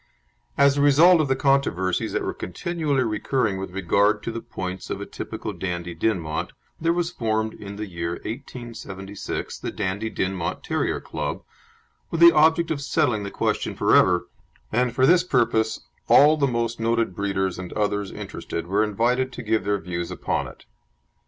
As 0.57 0.77
a 0.77 0.81
result 0.81 1.21
of 1.21 1.27
the 1.27 1.35
controversies 1.35 2.11
that 2.13 2.23
were 2.23 2.33
continually 2.33 3.03
recurring 3.03 3.57
with 3.59 3.69
regard 3.69 4.23
to 4.23 4.31
the 4.31 4.41
points 4.41 4.89
of 4.89 4.99
a 4.99 5.05
typical 5.05 5.53
Dandie 5.53 5.93
Dinmont 5.93 6.53
there 6.79 6.91
was 6.91 7.11
formed 7.11 7.53
in 7.53 7.75
the 7.75 7.85
year 7.85 8.13
1876 8.25 9.59
the 9.59 9.69
Dandie 9.71 10.09
Dinmont 10.09 10.63
Terrier 10.63 10.99
Club, 10.99 11.43
with 12.09 12.19
the 12.19 12.31
object 12.33 12.71
of 12.71 12.81
settling 12.81 13.21
the 13.21 13.29
question 13.29 13.75
for 13.75 13.95
ever, 13.95 14.27
and 14.71 14.95
for 14.95 15.05
this 15.05 15.23
purpose 15.23 15.81
all 16.07 16.35
the 16.35 16.47
most 16.47 16.79
noted 16.79 17.15
breeders 17.15 17.59
and 17.59 17.71
others 17.73 18.09
interested 18.11 18.65
were 18.65 18.83
invited 18.83 19.31
to 19.33 19.43
give 19.43 19.65
their 19.65 19.77
views 19.77 20.09
upon 20.09 20.47
it. 20.47 20.65